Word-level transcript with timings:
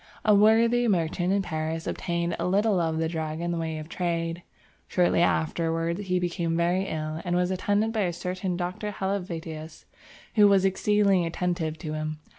A 0.25 0.33
worthy 0.33 0.87
merchant 0.87 1.31
in 1.31 1.43
Paris 1.43 1.85
obtained 1.85 2.35
a 2.39 2.47
little 2.47 2.79
of 2.79 2.97
the 2.97 3.07
drug 3.07 3.39
in 3.39 3.51
the 3.51 3.57
way 3.59 3.77
of 3.77 3.87
trade. 3.87 4.41
Shortly 4.87 5.21
afterwards 5.21 6.07
he 6.07 6.17
became 6.17 6.57
very 6.57 6.85
ill 6.87 7.21
and 7.23 7.35
was 7.35 7.51
attended 7.51 7.93
by 7.93 8.05
a 8.05 8.11
certain 8.13 8.57
Dr. 8.57 8.89
Helvetius, 8.89 9.85
who 10.33 10.47
was 10.47 10.65
exceedingly 10.65 11.23
attentive 11.27 11.77
to 11.77 11.93
him. 11.93 12.17